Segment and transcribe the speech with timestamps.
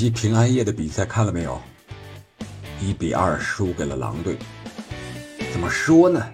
[0.00, 1.60] 西平安夜的比赛看了没有？
[2.80, 4.34] 一比二输给了狼队。
[5.52, 6.26] 怎么说呢？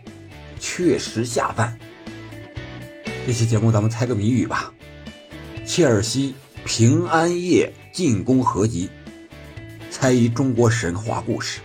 [0.61, 1.77] 确实下饭。
[3.27, 4.73] 这期节目咱们猜个谜语吧。
[5.67, 8.89] 切尔西平安夜进攻合集，
[9.91, 11.61] 猜一中国神话故事。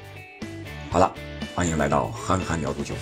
[0.89, 1.13] 好了，
[1.54, 2.95] 欢迎来到憨憨聊足球。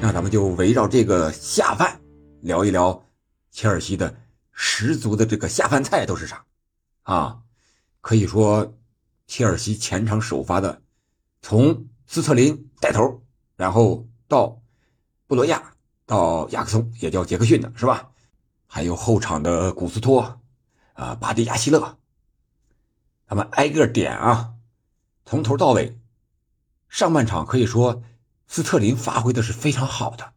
[0.00, 2.00] 那咱们就围绕这个下饭
[2.42, 3.04] 聊一聊，
[3.50, 4.14] 切尔西的
[4.52, 6.44] 十足的这个下饭菜都是啥？
[7.02, 7.38] 啊，
[8.02, 8.76] 可以说，
[9.26, 10.82] 切尔西前场首发的，
[11.40, 13.22] 从斯特林带头，
[13.56, 14.60] 然后到
[15.26, 18.10] 布罗亚，到亚克松，也叫杰克逊的是吧？
[18.66, 20.40] 还有后场的古斯托，
[20.94, 21.96] 啊，巴迪亚希勒，
[23.26, 24.54] 他们挨个点啊，
[25.24, 25.98] 从头到尾，
[26.88, 28.02] 上半场可以说
[28.48, 30.32] 斯特林发挥的是非常好的，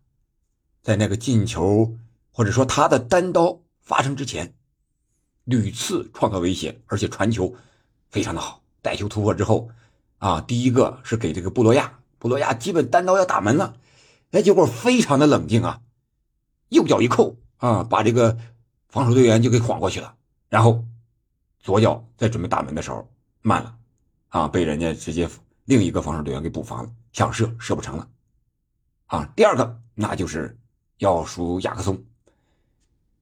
[0.84, 1.98] 在那个进球
[2.32, 4.55] 或者说他的单刀发生之前。
[5.45, 7.55] 屡次创造威胁，而且传球
[8.10, 9.70] 非常的好，带球突破之后，
[10.18, 13.77] 啊，第一个是给这个布罗亚，布罗亚基本单刀要打门了，
[14.32, 15.82] 哎，结果非常的冷静啊，
[16.70, 18.35] 右脚一扣啊，把这个
[18.90, 20.16] 防守队员就给晃过去了，
[20.49, 20.84] 然后
[21.60, 23.07] 左脚在准备打门的时候
[23.41, 23.77] 慢了，
[24.29, 25.29] 啊，被人家直接
[25.66, 28.10] 另一个防守队员给补防了，想射射不成了，
[29.05, 30.57] 啊，第二个那就是
[30.98, 32.04] 要数亚克松，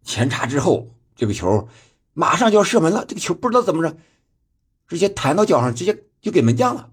[0.03, 1.67] 前插之后这个球。
[2.13, 3.97] 马上就要射门了，这个球不知道怎么着，
[4.87, 6.91] 直接弹到脚上，直接就给门将了。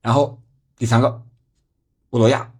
[0.00, 0.42] 然后
[0.76, 1.22] 第三个，
[2.10, 2.52] 布罗亚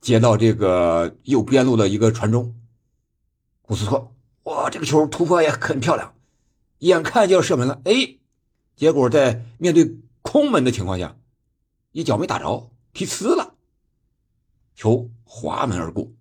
[0.00, 2.54] 接到这个右边路的一个传中，
[3.62, 4.14] 古斯托，
[4.44, 6.14] 哇，这个球突破也很漂亮，
[6.78, 8.18] 眼看就要射门了，哎，
[8.76, 11.16] 结果在面对空门的情况下，
[11.90, 13.54] 一脚没打着，踢呲了，
[14.76, 16.12] 球滑门而过。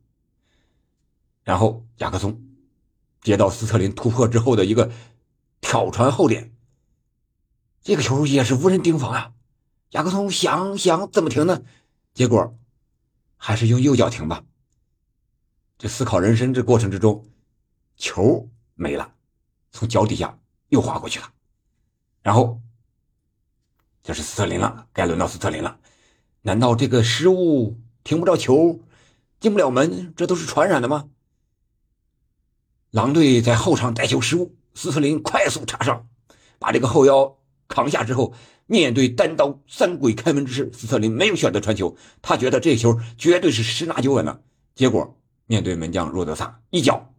[1.44, 2.45] 然后亚克松。
[3.26, 4.92] 接到斯特林突破之后的一个
[5.60, 6.54] 挑传后点，
[7.82, 9.34] 这个球也是无人盯防啊！
[9.90, 11.64] 亚克松想想怎么停呢？
[12.14, 12.56] 结果
[13.36, 14.44] 还是用右脚停吧。
[15.80, 17.26] 这思考人生这过程之中，
[17.98, 19.16] 球没了，
[19.72, 20.38] 从脚底下
[20.70, 21.28] 又滑过去了。
[22.22, 22.62] 然后
[24.04, 25.80] 就是斯特林了，该轮到斯特林了。
[26.44, 28.82] 难道这个失误停不着球，
[29.40, 31.10] 进不了门，这都是传染的吗？
[32.96, 36.08] 狼队在后场带球失误，斯特林快速插上，
[36.60, 37.36] 把这个后腰
[37.68, 38.34] 扛下之后，
[38.68, 44.40] 面对单刀三鬼开门之势，斯特林没有选择传球，他觉得这球绝对是十拿九稳了。
[44.76, 45.14] 结果
[45.46, 47.14] 面对门将若德萨一脚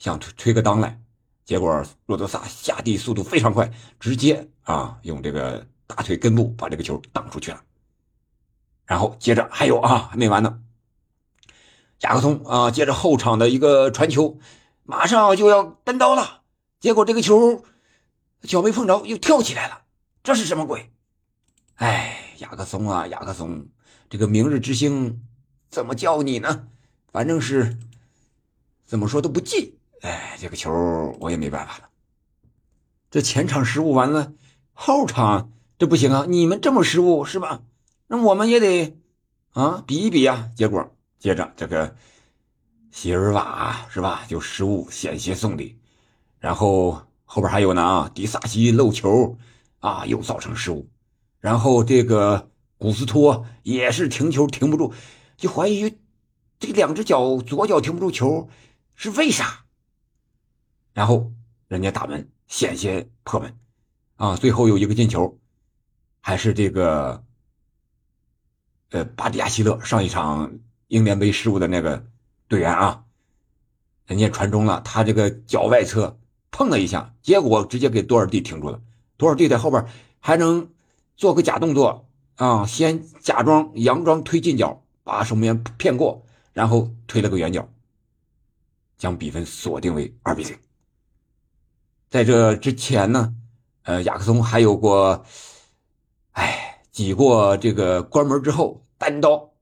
[0.00, 1.00] 想推个裆来，
[1.44, 3.70] 结果若德萨下地速度非常快，
[4.00, 7.62] 直接啊用这个大腿根部把这个球挡出去了。
[8.84, 10.58] 然后接着还有啊还没完呢，
[12.00, 14.36] 贾克松啊接着后场的一个传球。
[14.90, 16.42] 马上就要单刀了，
[16.80, 17.64] 结果这个球
[18.42, 19.82] 脚没碰着，又跳起来了，
[20.24, 20.90] 这是什么鬼？
[21.76, 23.68] 哎，雅克松啊，雅克松，
[24.08, 25.22] 这个明日之星
[25.70, 26.66] 怎么叫你呢？
[27.12, 27.78] 反正是
[28.84, 29.78] 怎么说都不进。
[30.02, 30.72] 哎，这个球
[31.20, 31.88] 我也没办法了。
[33.12, 34.32] 这前场失误完了，
[34.72, 36.26] 后场这不行啊！
[36.28, 37.62] 你们这么失误是吧？
[38.08, 38.98] 那我们也得
[39.52, 40.50] 啊比一比啊。
[40.56, 41.94] 结果接着这个。
[42.90, 44.24] 席尔瓦是吧？
[44.28, 45.78] 就失误险些送礼，
[46.38, 49.38] 然后后边还有呢啊，迪萨西漏球
[49.78, 50.88] 啊，又造成失误，
[51.38, 54.92] 然后这个古斯托也是停球停不住，
[55.36, 55.98] 就怀疑
[56.58, 58.48] 这两只脚左脚停不住球
[58.94, 59.64] 是为啥？
[60.92, 61.32] 然后
[61.68, 63.56] 人家打门险些破门
[64.16, 65.38] 啊，最后有一个进球，
[66.20, 67.24] 还是这个
[68.90, 70.58] 呃巴迪亚希勒上一场
[70.88, 72.04] 英联杯失误的那个。
[72.50, 73.04] 队员啊，
[74.06, 76.18] 人家传中了，他这个脚外侧
[76.50, 78.82] 碰了一下，结果直接给多尔蒂停住了。
[79.16, 79.86] 多尔蒂在后边
[80.18, 80.68] 还能
[81.16, 87.68] 做个假动作啊，先假装佯装推进脚，把守门员骗过，然后推了个远角，
[88.98, 90.58] 将比分锁定为二比零。
[92.08, 93.32] 在这之前呢，
[93.84, 95.24] 呃，亚克松还有过，
[96.32, 99.52] 哎，挤过这个关门之后单刀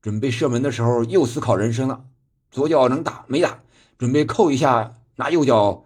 [0.00, 2.04] 准备射门的时候，又思考人生了。
[2.50, 3.60] 左脚能打没打？
[3.98, 5.84] 准备扣一下，拿右脚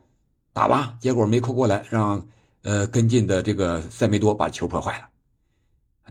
[0.52, 2.26] 打吧，结果没扣过来，让
[2.62, 5.08] 呃跟进的这个塞梅多把球破坏了。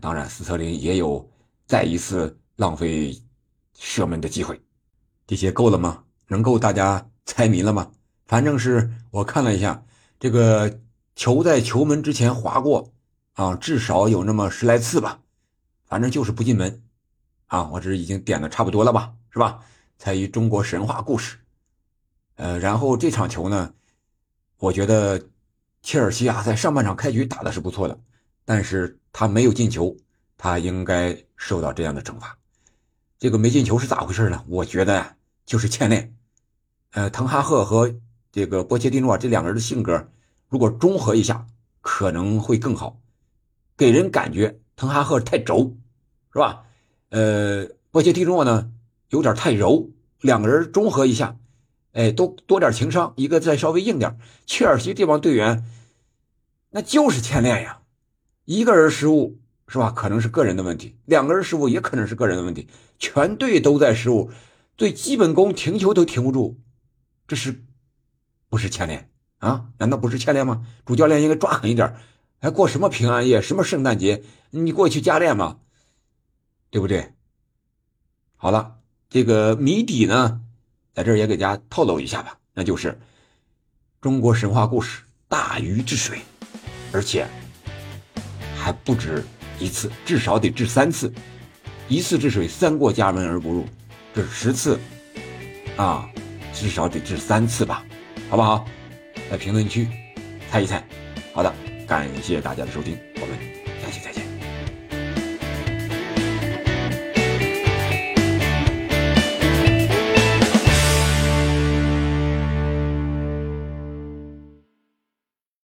[0.00, 1.30] 当然，斯特林也有
[1.66, 3.16] 再一次浪费
[3.78, 4.60] 射门的机会。
[5.28, 6.02] 这些够了吗？
[6.26, 7.90] 能够大家猜谜了吗？
[8.26, 9.84] 反正是我看了一下，
[10.18, 10.80] 这个
[11.14, 12.92] 球在球门之前划过
[13.34, 15.20] 啊，至少有那么十来次吧。
[15.86, 16.82] 反正就是不进门
[17.46, 17.68] 啊。
[17.68, 19.60] 我这已经点的差不多了吧，是吧？
[20.02, 21.36] 猜一中国神话故事，
[22.34, 23.72] 呃，然后这场球呢，
[24.58, 25.28] 我觉得
[25.80, 27.96] 切尔西啊，在上半场开局打的是不错的，
[28.44, 29.96] 但是他没有进球，
[30.36, 32.36] 他应该受到这样的惩罚。
[33.16, 34.44] 这个没进球是咋回事呢？
[34.48, 35.14] 我觉得
[35.46, 36.12] 就是欠练。
[36.90, 37.94] 呃，滕哈赫和
[38.32, 40.08] 这个波切蒂诺这两个人的性格，
[40.48, 41.46] 如果中和一下，
[41.80, 42.98] 可能会更好。
[43.76, 45.76] 给人感觉滕哈赫太轴，
[46.32, 46.64] 是吧？
[47.10, 48.68] 呃，波切蒂诺呢
[49.12, 49.90] 有点太柔，
[50.22, 51.36] 两个人中和一下。
[51.92, 54.18] 哎，多多点情商，一个再稍微硬点。
[54.46, 55.66] 切尔西这帮队员，
[56.70, 57.82] 那就是欠练呀。
[58.46, 59.38] 一个人失误
[59.68, 59.90] 是吧？
[59.90, 62.68] 可能是个人的问题；两个人失误也可能是个人的问题。
[62.98, 64.30] 全队都在失误，
[64.76, 66.56] 对基本功停球都停不住，
[67.28, 67.62] 这是
[68.48, 69.10] 不是欠练
[69.40, 69.66] 啊？
[69.76, 70.66] 难道不是欠练吗？
[70.86, 71.94] 主教练应该抓狠一点。
[72.40, 73.42] 还过什么平安夜？
[73.42, 74.24] 什么圣诞节？
[74.48, 75.58] 你过去加练吗？
[76.70, 77.12] 对不对？
[78.36, 78.78] 好了，
[79.12, 80.40] 这个谜底呢？
[80.94, 82.98] 在这儿也给大家透露一下吧，那就是
[84.00, 86.18] 中国神话故事“大禹治水”，
[86.92, 87.26] 而且
[88.56, 89.22] 还不止
[89.58, 91.12] 一次，至少得治三次。
[91.88, 93.66] 一次治水，三过家门而不入，
[94.14, 94.80] 这十次
[95.76, 96.08] 啊，
[96.54, 97.84] 至少得治三次吧，
[98.30, 98.64] 好不好？
[99.30, 99.86] 在评论区
[100.50, 100.82] 猜一猜。
[101.34, 101.54] 好的，
[101.86, 103.31] 感谢大家的收听，我们。